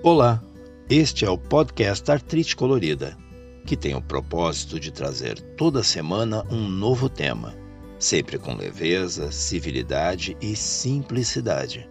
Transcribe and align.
Olá, 0.00 0.40
este 0.88 1.24
é 1.24 1.30
o 1.30 1.36
podcast 1.36 2.08
Artrite 2.08 2.54
Colorida, 2.54 3.18
que 3.66 3.76
tem 3.76 3.96
o 3.96 4.00
propósito 4.00 4.78
de 4.78 4.92
trazer 4.92 5.40
toda 5.56 5.82
semana 5.82 6.44
um 6.52 6.68
novo 6.68 7.08
tema, 7.08 7.52
sempre 7.98 8.38
com 8.38 8.54
leveza, 8.54 9.32
civilidade 9.32 10.36
e 10.40 10.54
simplicidade, 10.54 11.90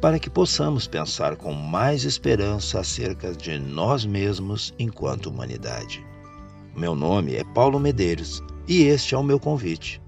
para 0.00 0.18
que 0.18 0.28
possamos 0.28 0.88
pensar 0.88 1.36
com 1.36 1.52
mais 1.52 2.02
esperança 2.02 2.80
acerca 2.80 3.32
de 3.32 3.56
nós 3.60 4.04
mesmos 4.04 4.74
enquanto 4.76 5.26
humanidade. 5.26 6.04
Meu 6.76 6.96
nome 6.96 7.36
é 7.36 7.44
Paulo 7.44 7.78
Medeiros 7.78 8.42
e 8.66 8.82
este 8.82 9.14
é 9.14 9.18
o 9.18 9.22
meu 9.22 9.38
convite: 9.38 10.02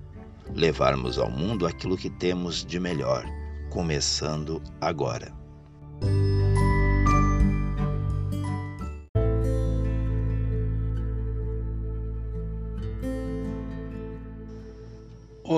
levarmos 0.56 1.20
ao 1.20 1.30
mundo 1.30 1.68
aquilo 1.68 1.96
que 1.96 2.10
temos 2.10 2.64
de 2.64 2.80
melhor, 2.80 3.24
começando 3.70 4.60
agora. 4.80 5.32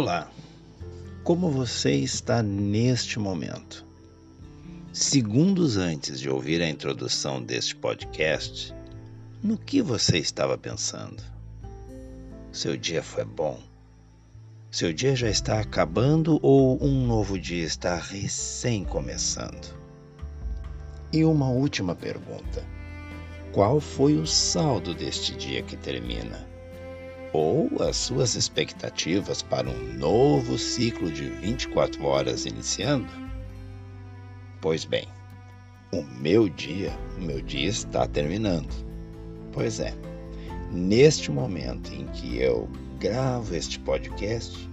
Olá, 0.01 0.31
como 1.23 1.51
você 1.51 1.93
está 1.93 2.43
neste 2.43 3.19
momento? 3.19 3.85
Segundos 4.95 5.77
antes 5.77 6.19
de 6.19 6.31
ouvir 6.31 6.63
a 6.63 6.71
introdução 6.71 7.43
deste 7.43 7.77
podcast, 7.77 8.75
no 9.43 9.59
que 9.59 9.83
você 9.83 10.17
estava 10.17 10.57
pensando? 10.57 11.23
Seu 12.51 12.79
dia 12.79 13.03
foi 13.03 13.27
bom? 13.27 13.61
Seu 14.71 14.91
dia 14.91 15.15
já 15.15 15.29
está 15.29 15.61
acabando 15.61 16.41
ou 16.43 16.83
um 16.83 17.07
novo 17.07 17.39
dia 17.39 17.67
está 17.67 17.97
recém 17.97 18.85
começando? 18.85 19.77
E 21.13 21.27
uma 21.27 21.51
última 21.51 21.95
pergunta: 21.95 22.65
qual 23.53 23.79
foi 23.79 24.17
o 24.17 24.27
saldo 24.27 24.95
deste 24.95 25.37
dia 25.37 25.61
que 25.61 25.77
termina? 25.77 26.50
Ou 27.33 27.71
as 27.81 27.97
suas 27.97 28.35
expectativas 28.35 29.43
para 29.43 29.69
um 29.69 29.93
novo 29.95 30.59
ciclo 30.59 31.11
de 31.11 31.29
24 31.29 32.05
horas 32.05 32.47
iniciando? 32.47 33.09
Pois 34.61 34.85
bem, 34.85 35.07
o 35.93 36.03
meu 36.03 36.49
dia, 36.49 36.93
o 37.19 37.23
meu 37.23 37.41
dia 37.41 37.69
está 37.69 38.07
terminando. 38.07 38.73
Pois 39.53 39.81
é, 39.81 39.95
neste 40.71 41.31
momento 41.31 41.93
em 41.93 42.07
que 42.07 42.39
eu 42.39 42.69
gravo 42.99 43.55
este 43.55 43.79
podcast, 43.81 44.69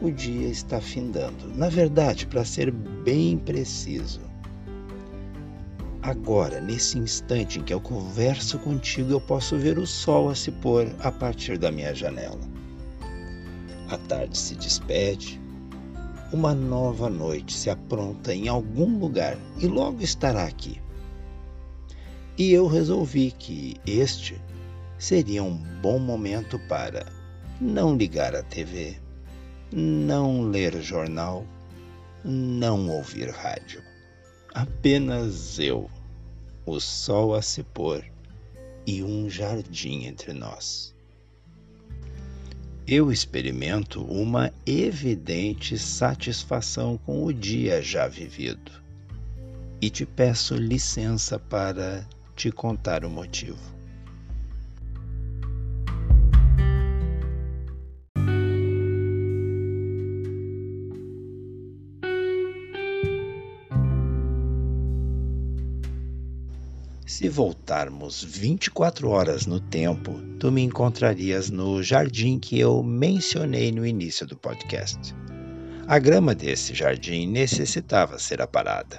o 0.00 0.10
dia 0.10 0.48
está 0.48 0.80
findando. 0.80 1.48
Na 1.56 1.68
verdade, 1.68 2.26
para 2.26 2.44
ser 2.44 2.70
bem 2.70 3.36
preciso, 3.36 4.20
Agora, 6.08 6.58
nesse 6.58 6.98
instante 6.98 7.58
em 7.58 7.62
que 7.62 7.74
eu 7.74 7.82
converso 7.82 8.58
contigo, 8.60 9.12
eu 9.12 9.20
posso 9.20 9.58
ver 9.58 9.78
o 9.78 9.86
sol 9.86 10.30
a 10.30 10.34
se 10.34 10.50
pôr 10.50 10.88
a 11.00 11.12
partir 11.12 11.58
da 11.58 11.70
minha 11.70 11.94
janela. 11.94 12.40
A 13.90 13.98
tarde 13.98 14.38
se 14.38 14.54
despede, 14.54 15.38
uma 16.32 16.54
nova 16.54 17.10
noite 17.10 17.52
se 17.52 17.68
apronta 17.68 18.34
em 18.34 18.48
algum 18.48 18.98
lugar 18.98 19.36
e 19.58 19.66
logo 19.66 20.02
estará 20.02 20.44
aqui. 20.44 20.80
E 22.38 22.52
eu 22.52 22.66
resolvi 22.66 23.30
que 23.30 23.76
este 23.86 24.40
seria 24.98 25.42
um 25.42 25.58
bom 25.82 25.98
momento 25.98 26.58
para 26.70 27.04
não 27.60 27.94
ligar 27.94 28.34
a 28.34 28.42
TV, 28.42 28.96
não 29.70 30.40
ler 30.40 30.80
jornal, 30.80 31.44
não 32.24 32.88
ouvir 32.88 33.28
rádio. 33.28 33.82
Apenas 34.54 35.58
eu 35.58 35.90
o 36.68 36.80
sol 36.80 37.34
a 37.34 37.42
se 37.42 37.62
pôr 37.62 38.04
e 38.86 39.02
um 39.02 39.28
jardim 39.28 40.04
entre 40.04 40.32
nós. 40.32 40.94
Eu 42.86 43.12
experimento 43.12 44.02
uma 44.02 44.52
evidente 44.64 45.78
satisfação 45.78 46.96
com 46.96 47.24
o 47.24 47.32
dia 47.32 47.82
já 47.82 48.08
vivido 48.08 48.72
e 49.80 49.90
te 49.90 50.06
peço 50.06 50.54
licença 50.54 51.38
para 51.38 52.06
te 52.34 52.50
contar 52.50 53.04
o 53.04 53.10
motivo. 53.10 53.77
Se 67.08 67.26
voltarmos 67.26 68.22
24 68.22 69.08
horas 69.08 69.46
no 69.46 69.58
tempo, 69.58 70.20
tu 70.38 70.52
me 70.52 70.60
encontrarias 70.60 71.48
no 71.48 71.82
jardim 71.82 72.38
que 72.38 72.60
eu 72.60 72.82
mencionei 72.82 73.72
no 73.72 73.86
início 73.86 74.26
do 74.26 74.36
podcast. 74.36 75.14
A 75.86 75.98
grama 75.98 76.34
desse 76.34 76.74
jardim 76.74 77.26
necessitava 77.26 78.18
ser 78.18 78.42
aparada. 78.42 78.98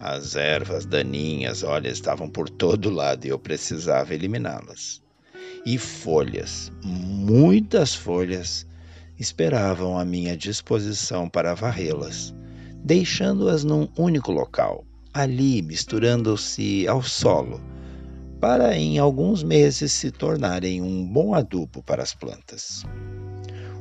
As 0.00 0.36
ervas 0.36 0.86
daninhas, 0.86 1.62
olha, 1.62 1.90
estavam 1.90 2.30
por 2.30 2.48
todo 2.48 2.88
lado 2.88 3.26
e 3.26 3.28
eu 3.28 3.38
precisava 3.38 4.14
eliminá-las. 4.14 5.02
E 5.66 5.76
folhas, 5.76 6.72
muitas 6.82 7.94
folhas, 7.94 8.66
esperavam 9.18 9.98
à 9.98 10.04
minha 10.06 10.34
disposição 10.34 11.28
para 11.28 11.52
varrê-las, 11.52 12.34
deixando-as 12.82 13.64
num 13.64 13.86
único 13.98 14.32
local, 14.32 14.86
ali 15.12 15.62
misturando-se 15.62 16.86
ao 16.88 17.02
solo, 17.02 17.60
para 18.40 18.76
em 18.76 18.98
alguns 18.98 19.42
meses 19.42 19.92
se 19.92 20.10
tornarem 20.10 20.82
um 20.82 21.06
bom 21.06 21.34
adubo 21.34 21.82
para 21.82 22.02
as 22.02 22.14
plantas. 22.14 22.84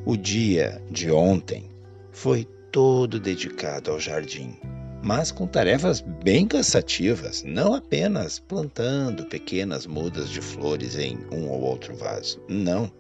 O 0.06 0.18
dia 0.18 0.82
de 0.92 1.10
ontem 1.10 1.70
foi 2.12 2.46
todo 2.72 3.20
dedicado 3.20 3.92
ao 3.92 4.00
jardim, 4.00 4.58
mas 5.04 5.32
com 5.32 5.48
tarefas 5.48 6.02
bem 6.02 6.48
cansativas, 6.48 7.44
não 7.44 7.74
apenas 7.74 8.40
plantando 8.40 9.26
pequenas 9.26 9.88
mudas 9.88 10.30
de 10.30 10.42
flores 10.42 10.96
em 10.96 11.18
um 11.32 11.50
ou 11.50 11.62
outro 11.62 11.96
vaso, 11.96 12.42
não. 12.48 12.92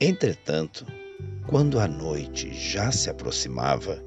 Entretanto, 0.00 0.86
quando 1.46 1.80
a 1.80 1.88
noite 1.88 2.52
já 2.52 2.92
se 2.92 3.08
aproximava, 3.08 4.02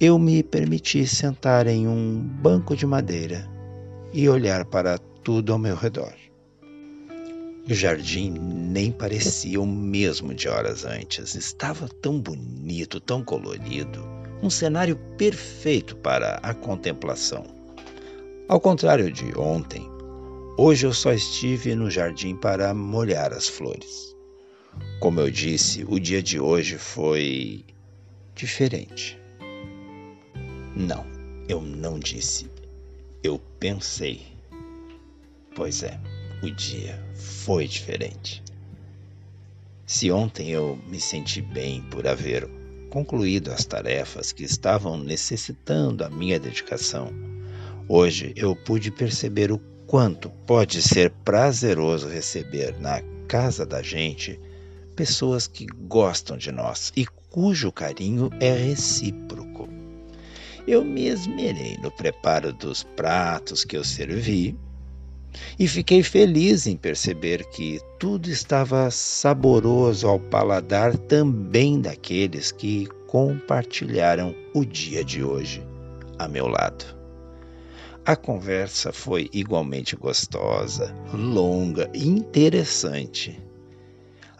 eu 0.00 0.16
me 0.16 0.44
permiti 0.44 1.04
sentar 1.06 1.66
em 1.66 1.88
um 1.88 2.20
banco 2.20 2.76
de 2.76 2.86
madeira 2.86 3.50
e 4.12 4.28
olhar 4.28 4.64
para 4.64 4.96
tudo 4.96 5.52
ao 5.52 5.58
meu 5.58 5.74
redor. 5.74 6.14
O 7.68 7.74
jardim 7.74 8.30
nem 8.30 8.92
parecia 8.92 9.60
o 9.60 9.66
mesmo 9.66 10.32
de 10.32 10.48
horas 10.48 10.84
antes. 10.84 11.34
Estava 11.34 11.88
tão 12.00 12.20
bonito, 12.20 13.00
tão 13.00 13.24
colorido, 13.24 14.02
um 14.40 14.48
cenário 14.48 14.96
perfeito 15.18 15.96
para 15.96 16.36
a 16.44 16.54
contemplação. 16.54 17.44
Ao 18.48 18.60
contrário 18.60 19.12
de 19.12 19.36
ontem, 19.36 19.86
hoje 20.56 20.86
eu 20.86 20.94
só 20.94 21.12
estive 21.12 21.74
no 21.74 21.90
jardim 21.90 22.36
para 22.36 22.72
molhar 22.72 23.32
as 23.32 23.48
flores. 23.48 24.16
Como 25.00 25.20
eu 25.20 25.30
disse, 25.30 25.84
o 25.88 25.98
dia 25.98 26.22
de 26.22 26.38
hoje 26.38 26.78
foi 26.78 27.64
diferente. 28.34 29.17
Não, 30.78 31.04
eu 31.48 31.60
não 31.60 31.98
disse. 31.98 32.48
Eu 33.20 33.40
pensei. 33.58 34.22
Pois 35.56 35.82
é, 35.82 35.98
o 36.40 36.48
dia 36.52 37.04
foi 37.16 37.66
diferente. 37.66 38.40
Se 39.84 40.08
ontem 40.12 40.50
eu 40.50 40.78
me 40.86 41.00
senti 41.00 41.42
bem 41.42 41.82
por 41.90 42.06
haver 42.06 42.48
concluído 42.90 43.50
as 43.50 43.64
tarefas 43.64 44.30
que 44.30 44.44
estavam 44.44 44.96
necessitando 44.96 46.04
a 46.04 46.08
minha 46.08 46.38
dedicação, 46.38 47.12
hoje 47.88 48.32
eu 48.36 48.54
pude 48.54 48.92
perceber 48.92 49.50
o 49.50 49.58
quanto 49.84 50.30
pode 50.46 50.80
ser 50.80 51.10
prazeroso 51.24 52.06
receber 52.06 52.78
na 52.78 53.02
casa 53.26 53.66
da 53.66 53.82
gente 53.82 54.38
pessoas 54.94 55.48
que 55.48 55.66
gostam 55.66 56.36
de 56.36 56.52
nós 56.52 56.92
e 56.96 57.04
cujo 57.30 57.72
carinho 57.72 58.30
é 58.38 58.52
recíproco. 58.52 59.47
Eu 60.68 60.84
me 60.84 61.06
esmerei 61.06 61.78
no 61.78 61.90
preparo 61.90 62.52
dos 62.52 62.82
pratos 62.82 63.64
que 63.64 63.74
eu 63.74 63.82
servi 63.82 64.54
e 65.58 65.66
fiquei 65.66 66.02
feliz 66.02 66.66
em 66.66 66.76
perceber 66.76 67.42
que 67.48 67.80
tudo 67.98 68.28
estava 68.28 68.90
saboroso 68.90 70.06
ao 70.06 70.20
paladar 70.20 70.94
também 70.94 71.80
daqueles 71.80 72.52
que 72.52 72.86
compartilharam 73.06 74.34
o 74.54 74.62
dia 74.62 75.02
de 75.02 75.24
hoje 75.24 75.66
a 76.18 76.28
meu 76.28 76.46
lado. 76.46 76.84
A 78.04 78.14
conversa 78.14 78.92
foi 78.92 79.30
igualmente 79.32 79.96
gostosa, 79.96 80.94
longa 81.14 81.90
e 81.94 82.06
interessante. 82.06 83.40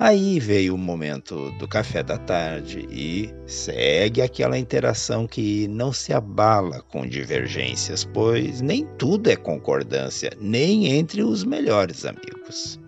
Aí 0.01 0.39
veio 0.39 0.77
o 0.77 0.79
momento 0.79 1.51
do 1.59 1.67
café 1.67 2.05
da 2.05 2.17
tarde 2.17 2.87
e 2.89 3.35
segue 3.47 4.23
aquela 4.23 4.57
interação 4.57 5.27
que 5.27 5.67
não 5.67 5.93
se 5.93 6.13
abala 6.13 6.83
com 6.83 7.05
divergências, 7.05 8.05
pois 8.05 8.61
nem 8.61 8.87
tudo 8.97 9.29
é 9.29 9.35
concordância, 9.35 10.31
nem 10.41 10.87
entre 10.87 11.25
os 11.25 11.43
melhores 11.43 12.05
amigos. 12.05 12.79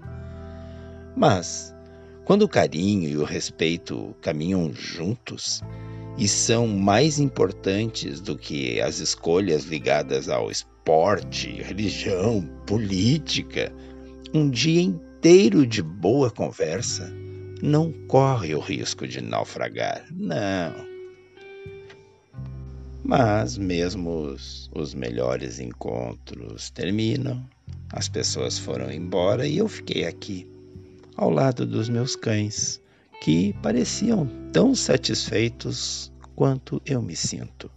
Mas, 1.17 1.75
quando 2.25 2.43
o 2.43 2.49
carinho 2.49 3.09
e 3.09 3.17
o 3.17 3.25
respeito 3.25 4.15
caminham 4.23 4.73
juntos 4.73 5.63
e 6.17 6.29
são 6.29 6.69
mais 6.69 7.19
importantes 7.19 8.21
do 8.21 8.39
que 8.39 8.81
as 8.81 9.01
escolhas 9.01 9.65
ligadas 9.65 10.29
ao 10.29 10.49
esporte, 10.49 11.61
religião, 11.61 12.49
política, 12.69 13.73
um 14.33 14.49
dia 14.49 14.83
inteiro 14.83 15.10
inteiro 15.21 15.67
de 15.67 15.83
boa 15.83 16.31
conversa 16.31 17.13
não 17.61 17.93
corre 18.09 18.55
o 18.55 18.59
risco 18.59 19.07
de 19.07 19.21
naufragar, 19.21 20.07
não. 20.11 20.73
Mas 23.05 23.59
mesmo 23.59 24.11
os, 24.11 24.71
os 24.75 24.95
melhores 24.95 25.61
encontros 25.61 26.71
terminam, 26.71 27.47
as 27.93 28.09
pessoas 28.09 28.59
foram 28.59 28.91
embora 28.91 29.47
e 29.47 29.59
eu 29.59 29.69
fiquei 29.69 30.07
aqui, 30.07 30.49
ao 31.15 31.29
lado 31.29 31.67
dos 31.67 31.91
meus 31.91 32.17
cães, 32.17 32.81
que 33.21 33.53
pareciam 33.63 34.27
tão 34.55 34.75
satisfeitos 34.75 36.11
quanto 36.35 36.81
eu 36.87 37.03
me 37.03 37.15
sinto. 37.15 37.71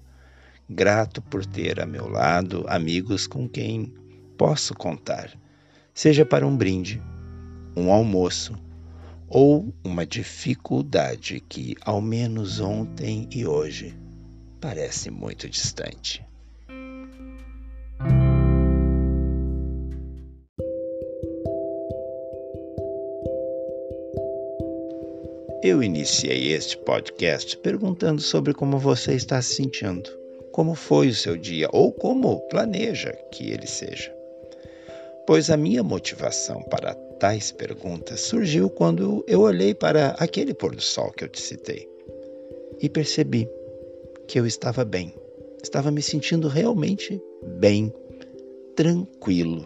Grato 0.69 1.21
por 1.21 1.45
ter 1.45 1.81
a 1.81 1.85
meu 1.85 2.07
lado 2.07 2.63
amigos 2.69 3.27
com 3.27 3.49
quem 3.49 3.93
posso 4.37 4.73
contar, 4.73 5.37
seja 5.93 6.25
para 6.25 6.47
um 6.47 6.55
brinde 6.55 7.01
um 7.75 7.91
almoço 7.91 8.53
ou 9.27 9.73
uma 9.83 10.05
dificuldade 10.05 11.39
que, 11.49 11.75
ao 11.81 11.99
menos 11.99 12.59
ontem 12.59 13.27
e 13.31 13.45
hoje, 13.45 13.97
parece 14.61 15.09
muito 15.09 15.49
distante. 15.49 16.23
Eu 25.63 25.81
iniciei 25.81 26.51
este 26.53 26.77
podcast 26.77 27.57
perguntando 27.57 28.21
sobre 28.21 28.53
como 28.53 28.77
você 28.77 29.13
está 29.13 29.41
se 29.41 29.55
sentindo, 29.55 30.09
como 30.51 30.75
foi 30.75 31.07
o 31.07 31.15
seu 31.15 31.37
dia 31.37 31.69
ou 31.71 31.91
como 31.91 32.41
planeja 32.49 33.13
que 33.31 33.49
ele 33.49 33.65
seja. 33.65 34.13
Pois 35.25 35.49
a 35.49 35.55
minha 35.55 35.81
motivação 35.81 36.61
para 36.63 36.93
tais 37.23 37.53
perguntas 37.53 38.19
surgiu 38.19 38.69
quando 38.69 39.23
eu 39.25 39.39
olhei 39.39 39.73
para 39.73 40.09
aquele 40.19 40.53
pôr 40.53 40.75
do 40.75 40.81
sol 40.81 41.09
que 41.09 41.23
eu 41.23 41.29
te 41.29 41.39
citei 41.39 41.87
e 42.81 42.89
percebi 42.89 43.47
que 44.27 44.37
eu 44.37 44.45
estava 44.45 44.83
bem, 44.83 45.13
estava 45.63 45.89
me 45.89 46.01
sentindo 46.01 46.49
realmente 46.49 47.21
bem, 47.59 47.93
tranquilo. 48.75 49.65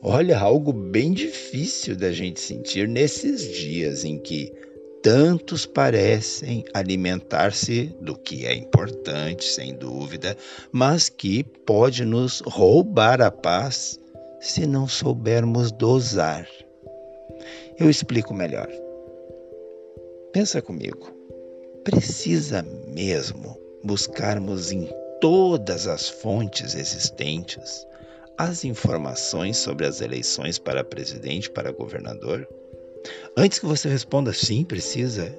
Olha, 0.00 0.38
algo 0.38 0.72
bem 0.72 1.12
difícil 1.12 1.96
da 1.96 2.12
gente 2.12 2.38
sentir 2.38 2.86
nesses 2.86 3.42
dias 3.42 4.04
em 4.04 4.16
que 4.16 4.52
tantos 5.02 5.66
parecem 5.66 6.62
alimentar-se 6.72 7.86
do 8.00 8.16
que 8.16 8.46
é 8.46 8.54
importante, 8.54 9.44
sem 9.44 9.74
dúvida, 9.74 10.36
mas 10.70 11.08
que 11.08 11.42
pode 11.42 12.04
nos 12.04 12.38
roubar 12.46 13.20
a 13.20 13.32
paz 13.32 13.98
se 14.38 14.64
não 14.64 14.86
soubermos 14.86 15.72
dosar. 15.72 16.46
Eu 17.78 17.90
explico 17.90 18.32
melhor. 18.32 18.68
Pensa 20.32 20.62
comigo. 20.62 21.10
Precisa 21.82 22.62
mesmo 22.88 23.58
buscarmos 23.82 24.70
em 24.70 24.88
todas 25.20 25.86
as 25.86 26.08
fontes 26.08 26.74
existentes 26.74 27.86
as 28.36 28.64
informações 28.64 29.56
sobre 29.56 29.86
as 29.86 30.00
eleições 30.00 30.58
para 30.58 30.84
presidente, 30.84 31.50
para 31.50 31.72
governador? 31.72 32.48
Antes 33.36 33.58
que 33.58 33.66
você 33.66 33.88
responda 33.88 34.32
sim, 34.32 34.64
precisa. 34.64 35.36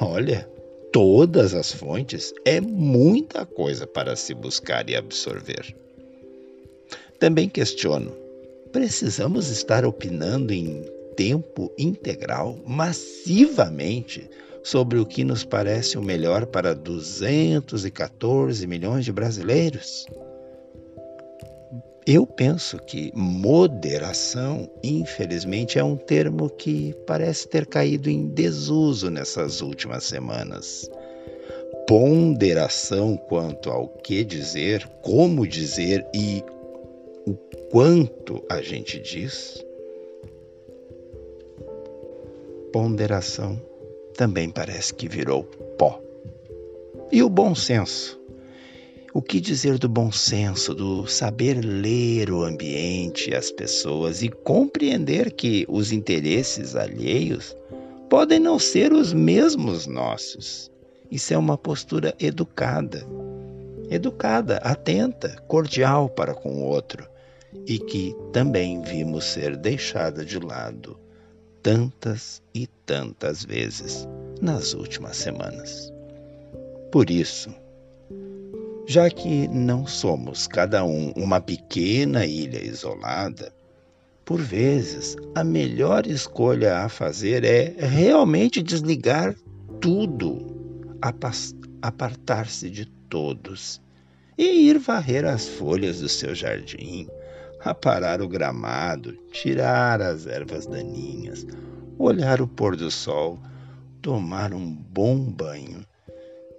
Olha, 0.00 0.48
todas 0.92 1.54
as 1.54 1.72
fontes 1.72 2.32
é 2.44 2.60
muita 2.60 3.44
coisa 3.46 3.86
para 3.86 4.16
se 4.16 4.34
buscar 4.34 4.88
e 4.88 4.96
absorver. 4.96 5.76
Também 7.18 7.48
questiono: 7.48 8.12
precisamos 8.72 9.48
estar 9.48 9.84
opinando 9.84 10.52
em 10.52 10.84
tempo 11.18 11.74
integral, 11.76 12.56
massivamente, 12.64 14.30
sobre 14.62 15.00
o 15.00 15.04
que 15.04 15.24
nos 15.24 15.42
parece 15.42 15.98
o 15.98 16.02
melhor 16.02 16.46
para 16.46 16.76
214 16.76 18.64
milhões 18.68 19.04
de 19.04 19.10
brasileiros? 19.10 20.06
Eu 22.06 22.24
penso 22.24 22.78
que 22.78 23.10
moderação, 23.16 24.70
infelizmente, 24.80 25.76
é 25.76 25.82
um 25.82 25.96
termo 25.96 26.48
que 26.48 26.94
parece 27.04 27.48
ter 27.48 27.66
caído 27.66 28.08
em 28.08 28.28
desuso 28.28 29.10
nessas 29.10 29.60
últimas 29.60 30.04
semanas. 30.04 30.88
Ponderação 31.88 33.16
quanto 33.16 33.70
ao 33.70 33.88
que 33.88 34.22
dizer, 34.22 34.88
como 35.02 35.48
dizer 35.48 36.06
e 36.14 36.44
o 37.26 37.34
quanto 37.70 38.40
a 38.48 38.62
gente 38.62 39.00
diz 39.00 39.66
ponderação 42.72 43.60
também 44.16 44.50
parece 44.50 44.92
que 44.92 45.08
virou 45.08 45.44
pó. 45.78 46.00
E 47.10 47.22
o 47.22 47.28
bom 47.28 47.54
senso? 47.54 48.20
O 49.14 49.22
que 49.22 49.40
dizer 49.40 49.78
do 49.78 49.88
bom 49.88 50.12
senso, 50.12 50.74
do 50.74 51.06
saber 51.06 51.64
ler 51.64 52.30
o 52.30 52.44
ambiente, 52.44 53.34
as 53.34 53.50
pessoas 53.50 54.22
e 54.22 54.28
compreender 54.28 55.32
que 55.32 55.64
os 55.68 55.92
interesses 55.92 56.76
alheios 56.76 57.56
podem 58.10 58.38
não 58.38 58.58
ser 58.58 58.92
os 58.92 59.12
mesmos 59.12 59.86
nossos? 59.86 60.70
Isso 61.10 61.32
é 61.32 61.38
uma 61.38 61.56
postura 61.56 62.14
educada. 62.20 63.06
Educada, 63.90 64.58
atenta, 64.58 65.30
cordial 65.48 66.10
para 66.10 66.34
com 66.34 66.62
o 66.62 66.64
outro 66.64 67.08
e 67.66 67.78
que 67.78 68.14
também 68.32 68.82
vimos 68.82 69.24
ser 69.24 69.56
deixada 69.56 70.24
de 70.24 70.38
lado 70.38 70.98
tantas 71.68 72.42
e 72.54 72.66
tantas 72.86 73.44
vezes 73.44 74.08
nas 74.40 74.72
últimas 74.72 75.18
semanas. 75.18 75.92
Por 76.90 77.10
isso, 77.10 77.54
já 78.86 79.10
que 79.10 79.46
não 79.48 79.86
somos 79.86 80.46
cada 80.46 80.82
um 80.82 81.10
uma 81.10 81.42
pequena 81.42 82.24
ilha 82.24 82.58
isolada, 82.64 83.52
por 84.24 84.40
vezes 84.40 85.14
a 85.34 85.44
melhor 85.44 86.06
escolha 86.06 86.78
a 86.78 86.88
fazer 86.88 87.44
é 87.44 87.74
realmente 87.78 88.62
desligar 88.62 89.36
tudo, 89.78 90.46
apartar-se 91.82 92.70
de 92.70 92.86
todos 93.10 93.78
e 94.38 94.70
ir 94.70 94.78
varrer 94.78 95.26
as 95.26 95.46
folhas 95.46 96.00
do 96.00 96.08
seu 96.08 96.34
jardim, 96.34 97.06
aparar 97.60 98.22
o 98.22 98.28
gramado, 98.28 99.12
tirar 99.32 100.00
as 100.00 100.26
ervas 100.26 100.66
daninhas, 100.66 101.46
olhar 101.98 102.40
o 102.40 102.46
pôr 102.46 102.76
do 102.76 102.90
sol, 102.90 103.38
tomar 104.00 104.52
um 104.54 104.72
bom 104.72 105.18
banho, 105.18 105.84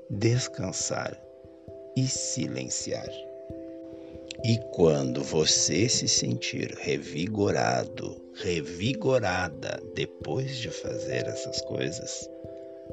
descansar 0.09 1.17
e 1.95 2.07
silenciar. 2.07 3.09
E 4.43 4.57
quando 4.71 5.21
você 5.21 5.89
se 5.89 6.07
sentir 6.07 6.73
revigorado, 6.79 8.21
revigorada 8.35 9.81
depois 9.93 10.57
de 10.57 10.69
fazer 10.69 11.27
essas 11.27 11.61
coisas, 11.61 12.29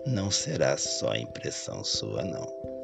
não 0.06 0.30
será 0.30 0.76
só 0.76 1.14
impressão 1.14 1.84
sua, 1.84 2.24
não. 2.24 2.75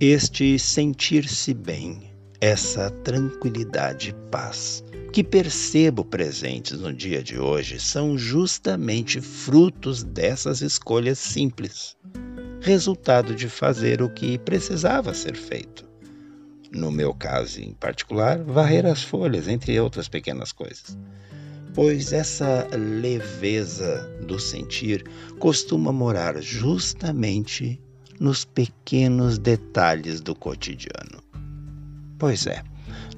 Este 0.00 0.58
sentir-se 0.58 1.52
bem, 1.52 2.10
essa 2.40 2.88
tranquilidade 2.88 4.08
e 4.08 4.30
paz 4.30 4.82
que 5.12 5.22
percebo 5.22 6.06
presentes 6.06 6.80
no 6.80 6.90
dia 6.90 7.22
de 7.22 7.38
hoje 7.38 7.78
são 7.78 8.16
justamente 8.16 9.20
frutos 9.20 10.02
dessas 10.02 10.62
escolhas 10.62 11.18
simples, 11.18 11.98
resultado 12.62 13.34
de 13.34 13.46
fazer 13.46 14.00
o 14.00 14.08
que 14.08 14.38
precisava 14.38 15.12
ser 15.12 15.36
feito. 15.36 15.86
No 16.72 16.90
meu 16.90 17.12
caso 17.12 17.60
em 17.60 17.74
particular, 17.74 18.42
varrer 18.42 18.86
as 18.86 19.02
folhas, 19.02 19.48
entre 19.48 19.78
outras 19.78 20.08
pequenas 20.08 20.50
coisas. 20.50 20.96
Pois 21.74 22.14
essa 22.14 22.66
leveza 22.72 24.08
do 24.26 24.38
sentir 24.40 25.04
costuma 25.38 25.92
morar 25.92 26.40
justamente 26.40 27.78
nos 28.20 28.44
pequenos 28.44 29.38
detalhes 29.38 30.20
do 30.20 30.34
cotidiano. 30.34 31.24
Pois 32.18 32.46
é, 32.46 32.62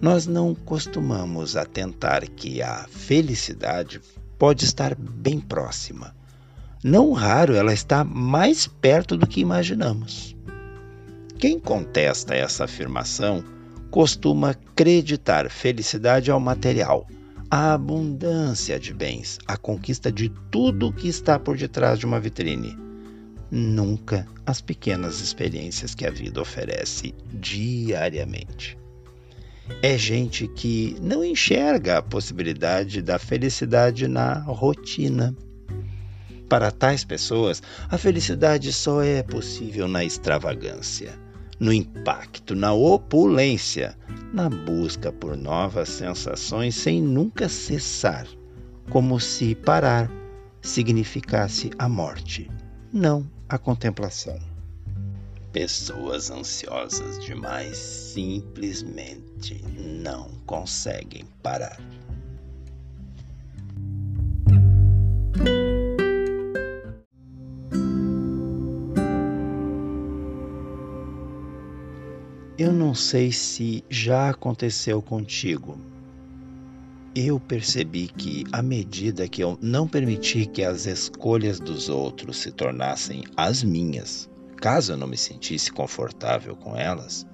nós 0.01 0.29
não 0.29 0.55
costumamos 0.55 1.57
atentar 1.57 2.29
que 2.31 2.63
a 2.63 2.87
felicidade 2.89 4.01
pode 4.39 4.65
estar 4.65 4.95
bem 4.95 5.41
próxima. 5.41 6.15
Não 6.85 7.13
raro 7.13 7.55
ela 7.55 7.73
está 7.73 8.05
mais 8.05 8.69
perto 8.69 9.17
do 9.17 9.27
que 9.27 9.41
imaginamos. 9.41 10.37
Quem 11.39 11.59
contesta 11.59 12.35
essa 12.35 12.65
afirmação 12.65 13.45
costuma 13.91 14.51
acreditar 14.51 15.51
felicidade 15.51 16.31
ao 16.31 16.39
material, 16.39 17.07
à 17.51 17.75
abundância 17.75 18.79
de 18.79 18.95
bens, 18.95 19.39
à 19.47 19.57
conquista 19.57 20.11
de 20.11 20.29
tudo 20.51 20.93
que 20.93 21.09
está 21.09 21.39
por 21.39 21.57
detrás 21.57 21.99
de 21.99 22.07
uma 22.07 22.21
vitrine. 22.21 22.92
Nunca 23.55 24.27
as 24.47 24.63
pequenas 24.63 25.21
experiências 25.21 25.95
que 25.95 26.07
a 26.07 26.11
vida 26.11 26.41
oferece 26.41 27.15
diariamente. 27.35 28.79
É 29.83 29.99
gente 29.99 30.49
que 30.49 30.97
não 31.03 31.23
enxerga 31.23 31.99
a 31.99 32.03
possibilidade 32.03 33.03
da 33.03 33.19
felicidade 33.19 34.09
na 34.09 34.39
rotina. 34.39 35.37
Para 36.49 36.71
tais 36.71 37.05
pessoas, 37.05 37.63
a 37.91 37.99
felicidade 37.99 38.73
só 38.73 39.03
é 39.03 39.23
possível 39.23 39.87
na 39.87 40.03
extravagância, 40.03 41.13
no 41.61 41.75
impacto, 41.75 42.55
na 42.55 42.73
opulência, 42.73 43.95
na 44.33 44.49
busca 44.49 45.13
por 45.13 45.37
novas 45.37 45.91
sensações 45.91 46.75
sem 46.75 47.03
nunca 47.03 47.51
cessar, 47.51 48.27
como 48.89 49.21
se 49.21 49.55
parar 49.55 50.11
significasse 50.63 51.71
a 51.79 51.87
morte, 51.87 52.51
não 52.91 53.31
a 53.55 53.59
contemplação. 53.59 54.39
Pessoas 55.53 56.31
ansiosas 56.31 57.23
demais 57.23 57.77
simplesmente 57.77 59.63
não 59.79 60.31
conseguem 60.47 61.27
parar. 61.43 61.79
Eu 72.57 72.73
não 72.73 72.95
sei 72.95 73.31
se 73.33 73.85
já 73.91 74.31
aconteceu 74.31 75.03
contigo. 75.03 75.79
Eu 77.15 77.39
percebi 77.39 78.09
que, 78.09 78.43
à 78.51 78.63
medida 78.63 79.29
que 79.29 79.45
eu 79.45 79.59
não 79.61 79.87
permiti 79.87 80.47
que 80.47 80.65
as 80.65 80.87
escolhas 80.87 81.61
dos 81.61 81.91
outros 81.91 82.39
se 82.39 82.51
tornassem 82.51 83.25
as 83.37 83.63
minhas, 83.63 84.31
caso 84.57 84.95
eu 84.95 84.97
não 84.97 85.07
me 85.07 85.19
sentisse 85.19 85.71
confortável 85.71 86.57
com 86.57 86.75
elas, 86.75 87.27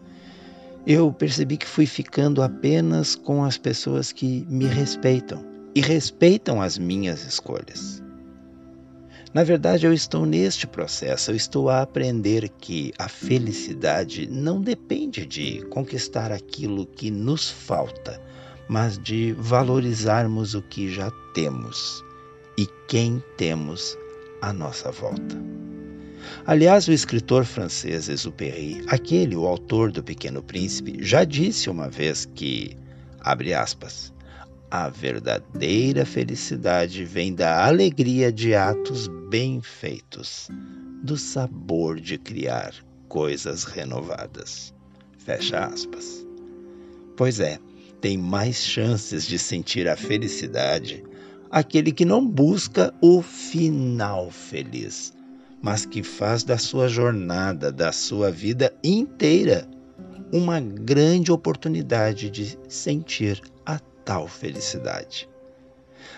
eu 0.84 1.12
percebi 1.12 1.56
que 1.56 1.66
fui 1.66 1.86
ficando 1.86 2.42
apenas 2.42 3.14
com 3.14 3.44
as 3.44 3.56
pessoas 3.56 4.10
que 4.10 4.44
me 4.48 4.64
respeitam 4.66 5.46
e 5.72 5.80
respeitam 5.80 6.60
as 6.60 6.76
minhas 6.76 7.24
escolhas. 7.24 8.02
Na 9.32 9.44
verdade, 9.44 9.86
eu 9.86 9.92
estou 9.92 10.26
neste 10.26 10.66
processo, 10.66 11.30
eu 11.30 11.36
estou 11.36 11.70
a 11.70 11.82
aprender 11.82 12.48
que 12.48 12.92
a 12.98 13.08
felicidade 13.08 14.26
não 14.28 14.60
depende 14.60 15.24
de 15.24 15.64
conquistar 15.66 16.32
aquilo 16.32 16.84
que 16.84 17.12
nos 17.12 17.48
falta, 17.48 18.20
mas 18.68 18.98
de 18.98 19.32
valorizarmos 19.32 20.54
o 20.54 20.62
que 20.62 20.92
já 20.92 21.10
temos 21.34 22.04
e 22.58 22.66
quem 22.86 23.22
temos 23.36 23.96
à 24.42 24.52
nossa 24.52 24.90
volta. 24.90 25.36
Aliás, 26.46 26.88
o 26.88 26.92
escritor 26.92 27.44
francês 27.44 28.08
Exupéry, 28.08 28.84
aquele 28.88 29.36
o 29.36 29.46
autor 29.46 29.90
do 29.90 30.02
Pequeno 30.02 30.42
Príncipe, 30.42 30.98
já 31.00 31.24
disse 31.24 31.70
uma 31.70 31.88
vez 31.88 32.26
que, 32.34 32.76
abre 33.20 33.54
aspas, 33.54 34.12
a 34.70 34.88
verdadeira 34.88 36.04
felicidade 36.04 37.04
vem 37.04 37.34
da 37.34 37.66
alegria 37.66 38.30
de 38.30 38.54
atos 38.54 39.08
bem 39.30 39.62
feitos, 39.62 40.48
do 41.02 41.16
sabor 41.16 41.98
de 41.98 42.18
criar 42.18 42.74
coisas 43.08 43.64
renovadas. 43.64 44.74
Fecha 45.18 45.64
aspas. 45.64 46.26
Pois 47.16 47.40
é, 47.40 47.58
tem 48.00 48.16
mais 48.16 48.56
chances 48.56 49.26
de 49.26 49.38
sentir 49.38 49.88
a 49.88 49.96
felicidade 49.96 51.04
aquele 51.50 51.92
que 51.92 52.04
não 52.04 52.26
busca 52.26 52.92
o 53.00 53.22
final 53.22 54.30
feliz, 54.30 55.12
mas 55.62 55.84
que 55.84 56.02
faz 56.02 56.44
da 56.44 56.58
sua 56.58 56.88
jornada, 56.88 57.72
da 57.72 57.92
sua 57.92 58.30
vida 58.30 58.72
inteira, 58.84 59.66
uma 60.32 60.60
grande 60.60 61.32
oportunidade 61.32 62.30
de 62.30 62.58
sentir 62.68 63.40
a 63.64 63.78
tal 64.04 64.28
felicidade. 64.28 65.28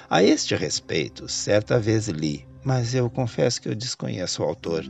A 0.08 0.22
este 0.22 0.54
respeito, 0.54 1.28
certa 1.28 1.78
vez 1.78 2.08
li, 2.08 2.46
mas 2.64 2.94
eu 2.94 3.08
confesso 3.08 3.62
que 3.62 3.68
eu 3.68 3.74
desconheço 3.74 4.42
o 4.42 4.46
autor, 4.46 4.84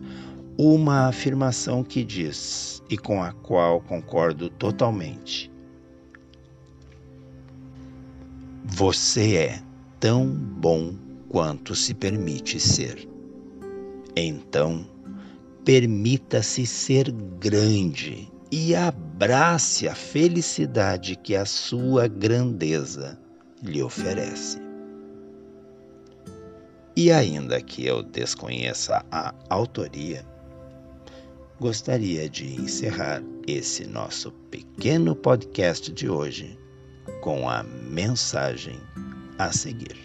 uma 0.58 1.06
afirmação 1.08 1.84
que 1.84 2.02
diz, 2.02 2.82
e 2.88 2.96
com 2.96 3.22
a 3.22 3.32
qual 3.32 3.80
concordo 3.82 4.48
totalmente: 4.48 5.49
Você 8.72 9.34
é 9.34 9.62
tão 9.98 10.28
bom 10.28 10.94
quanto 11.28 11.74
se 11.74 11.92
permite 11.92 12.60
ser. 12.60 13.06
Então, 14.16 14.86
permita-se 15.64 16.64
ser 16.64 17.10
grande 17.10 18.30
e 18.50 18.74
abrace 18.74 19.88
a 19.88 19.94
felicidade 19.94 21.16
que 21.16 21.34
a 21.34 21.44
sua 21.44 22.06
grandeza 22.06 23.18
lhe 23.60 23.82
oferece. 23.82 24.58
E 26.96 27.10
ainda 27.10 27.60
que 27.60 27.84
eu 27.84 28.04
desconheça 28.04 29.04
a 29.10 29.34
autoria, 29.48 30.24
gostaria 31.60 32.30
de 32.30 32.54
encerrar 32.54 33.20
esse 33.48 33.84
nosso 33.84 34.30
pequeno 34.48 35.16
podcast 35.16 35.92
de 35.92 36.08
hoje 36.08 36.59
com 37.20 37.48
a 37.48 37.62
mensagem 37.62 38.80
a 39.38 39.52
seguir. 39.52 39.96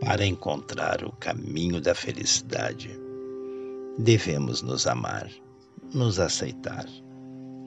Para 0.00 0.26
encontrar 0.26 1.04
o 1.04 1.12
caminho 1.12 1.80
da 1.80 1.94
felicidade, 1.94 2.98
devemos 3.98 4.60
nos 4.60 4.86
amar, 4.86 5.30
nos 5.94 6.18
aceitar 6.18 6.86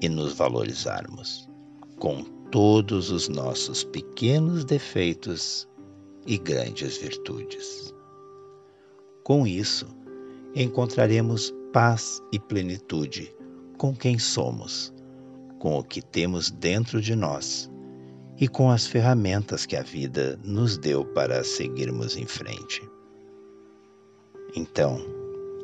e 0.02 0.10
nos 0.10 0.34
valorizarmos 0.34 1.48
com 2.00 2.24
todos 2.52 3.10
os 3.12 3.30
nossos 3.30 3.84
pequenos 3.84 4.66
defeitos 4.66 5.68
e 6.28 6.38
grandes 6.38 6.98
virtudes. 6.98 7.94
Com 9.24 9.48
isso, 9.48 9.88
encontraremos 10.54 11.54
paz 11.72 12.22
e 12.32 12.40
plenitude 12.40 13.34
com 13.78 13.96
quem 13.96 14.20
somos, 14.20 14.94
com 15.60 15.80
o 15.80 15.84
que 15.84 16.02
temos 16.02 16.52
dentro 16.52 17.02
de 17.02 17.16
nós 17.16 17.72
e 18.38 18.48
com 18.50 18.70
as 18.70 18.86
ferramentas 18.86 19.66
que 19.66 19.78
a 19.78 19.82
vida 19.82 20.38
nos 20.44 20.78
deu 20.78 21.06
para 21.06 21.44
seguirmos 21.44 22.18
em 22.18 22.26
frente. 22.26 22.82
Então, 24.56 25.00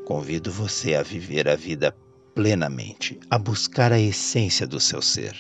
convido 0.06 0.52
você 0.52 0.96
a 0.96 1.04
viver 1.04 1.50
a 1.50 1.56
vida 1.56 1.94
plenamente, 2.34 3.20
a 3.30 3.38
buscar 3.38 3.92
a 3.92 4.00
essência 4.00 4.66
do 4.66 4.80
seu 4.80 5.02
ser, 5.02 5.36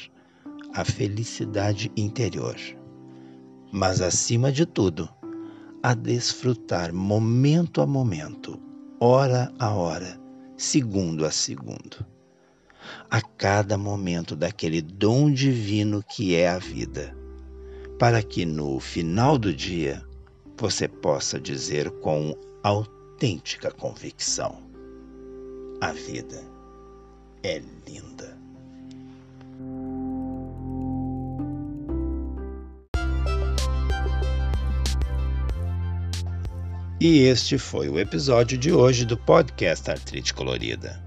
a 0.74 0.84
felicidade 0.84 1.90
interior. 1.96 2.58
Mas, 3.72 4.02
acima 4.02 4.52
de 4.52 4.66
tudo, 4.66 5.08
a 5.82 5.94
desfrutar 5.94 6.94
momento 6.94 7.82
a 7.82 7.88
momento, 7.88 8.60
hora 9.00 9.52
a 9.58 9.74
hora, 9.74 10.20
segundo 10.58 11.26
a 11.26 11.32
segundo, 11.32 12.06
a 13.10 13.22
cada 13.22 13.78
momento 13.78 14.36
daquele 14.36 14.82
dom 14.82 15.32
divino 15.32 16.04
que 16.04 16.36
é 16.36 16.50
a 16.50 16.60
vida 16.60 17.18
para 18.00 18.24
que 18.24 18.46
no 18.46 18.80
final 18.80 19.38
do 19.38 19.54
dia 19.54 20.02
você 20.58 20.88
possa 20.88 21.40
dizer 21.40 21.92
com 22.00 22.34
autêntica 22.64 23.70
convicção: 23.72 24.58
a 25.82 25.92
vida 25.92 26.42
é 27.44 27.62
linda. 27.86 28.39
E 37.02 37.20
este 37.20 37.58
foi 37.58 37.88
o 37.88 37.98
episódio 37.98 38.58
de 38.58 38.74
hoje 38.74 39.06
do 39.06 39.16
podcast 39.16 39.90
Artrite 39.90 40.34
Colorida. 40.34 41.02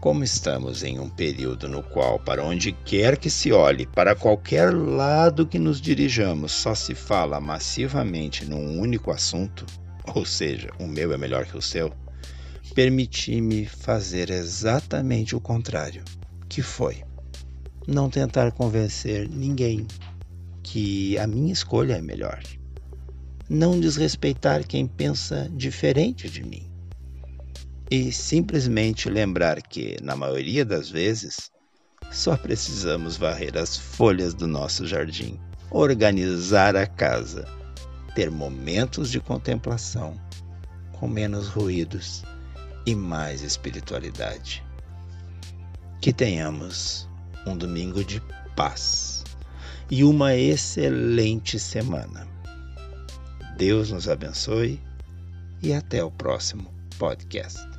Como 0.00 0.24
estamos 0.24 0.82
em 0.82 0.98
um 0.98 1.08
período 1.08 1.68
no 1.68 1.80
qual, 1.80 2.18
para 2.18 2.44
onde 2.44 2.72
quer 2.72 3.16
que 3.16 3.30
se 3.30 3.52
olhe, 3.52 3.86
para 3.86 4.16
qualquer 4.16 4.74
lado 4.74 5.46
que 5.46 5.60
nos 5.60 5.80
dirijamos, 5.80 6.50
só 6.50 6.74
se 6.74 6.92
fala 6.96 7.40
massivamente 7.40 8.44
num 8.44 8.80
único 8.80 9.12
assunto, 9.12 9.64
ou 10.12 10.24
seja, 10.24 10.70
o 10.80 10.88
meu 10.88 11.12
é 11.12 11.16
melhor 11.16 11.46
que 11.46 11.56
o 11.56 11.62
seu, 11.62 11.92
permiti-me 12.74 13.64
fazer 13.64 14.28
exatamente 14.28 15.36
o 15.36 15.40
contrário, 15.40 16.02
que 16.48 16.62
foi 16.62 17.04
não 17.86 18.10
tentar 18.10 18.50
convencer 18.50 19.28
ninguém 19.28 19.86
que 20.64 21.16
a 21.16 21.28
minha 21.28 21.52
escolha 21.52 21.92
é 21.92 22.02
melhor. 22.02 22.42
Não 23.48 23.78
desrespeitar 23.78 24.66
quem 24.66 24.86
pensa 24.86 25.50
diferente 25.54 26.28
de 26.28 26.42
mim 26.42 26.72
e 27.92 28.10
simplesmente 28.10 29.10
lembrar 29.10 29.60
que, 29.60 29.98
na 30.00 30.16
maioria 30.16 30.64
das 30.64 30.88
vezes, 30.88 31.50
só 32.10 32.38
precisamos 32.38 33.18
varrer 33.18 33.58
as 33.58 33.76
folhas 33.76 34.32
do 34.32 34.46
nosso 34.46 34.86
jardim, 34.86 35.38
organizar 35.70 36.74
a 36.74 36.86
casa, 36.86 37.46
ter 38.14 38.30
momentos 38.30 39.10
de 39.10 39.20
contemplação, 39.20 40.18
com 40.94 41.06
menos 41.06 41.48
ruídos 41.48 42.22
e 42.86 42.94
mais 42.94 43.42
espiritualidade. 43.42 44.64
Que 46.00 46.14
tenhamos 46.14 47.06
um 47.46 47.54
domingo 47.54 48.02
de 48.02 48.22
paz 48.56 49.22
e 49.90 50.02
uma 50.02 50.34
excelente 50.34 51.58
semana. 51.58 52.31
Deus 53.64 53.92
nos 53.92 54.08
abençoe 54.08 54.80
e 55.62 55.72
até 55.72 56.02
o 56.02 56.10
próximo 56.10 56.68
podcast. 56.98 57.71